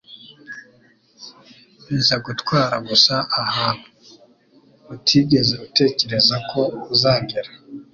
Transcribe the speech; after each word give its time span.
bizagutwara 1.87 2.75
gusa 2.89 3.15
ahantu 3.43 3.85
utigeze 4.93 5.53
utekereza 5.67 6.35
ko 6.49 6.61
uzagera.” 6.93 7.51